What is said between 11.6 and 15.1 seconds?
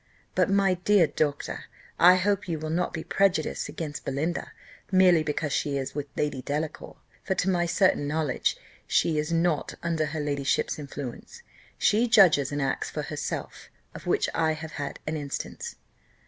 She judges and acts for herself, of which I have had